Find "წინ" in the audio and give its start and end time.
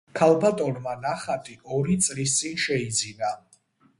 2.39-2.57